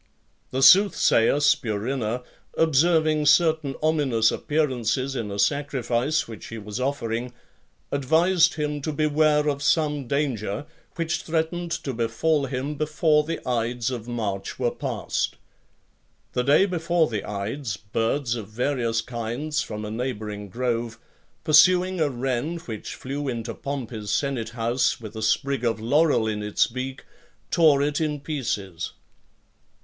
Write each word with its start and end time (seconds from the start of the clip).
The 0.49 0.63
soothsayer 0.63 1.39
Spurinna, 1.39 2.23
observing 2.57 3.27
certain 3.27 3.75
ominous 3.83 4.31
appearances 4.31 5.15
in 5.15 5.29
a 5.29 5.37
sacrifice 5.37 6.27
which 6.27 6.47
he 6.47 6.57
was 6.57 6.79
offering, 6.79 7.33
advised 7.91 8.55
him 8.55 8.81
to 8.81 8.91
beware 8.91 9.47
of 9.47 9.61
some 9.61 10.07
danger, 10.07 10.65
which 10.95 11.21
threatened 11.21 11.69
to 11.83 11.93
befall 11.93 12.47
him 12.47 12.73
before 12.73 13.23
the 13.23 13.47
ides 13.47 13.91
of 13.91 14.07
March 14.07 14.57
were 14.57 14.71
past. 14.71 15.35
The 16.33 16.43
day 16.43 16.65
before 16.65 17.07
the 17.07 17.23
ides, 17.23 17.77
birds 17.77 18.33
of 18.35 18.47
various 18.47 19.01
kinds 19.01 19.61
from 19.61 19.85
a 19.85 19.91
neighbouring 19.91 20.49
grove, 20.49 20.97
pursuing 21.43 21.99
a 22.01 22.09
wren 22.09 22.57
which 22.57 22.95
flew 22.95 23.27
into 23.27 23.53
Pompey's 23.53 24.09
senate 24.09 24.49
house, 24.49 24.99
with 24.99 25.15
a 25.15 25.21
sprig 25.21 25.63
of 25.63 25.79
laurel 25.79 26.25
in 26.27 26.41
its 26.41 26.65
beak, 26.65 27.05
tore 27.51 27.83
it 27.83 28.01
in 28.01 28.19
pieces. 28.19 28.93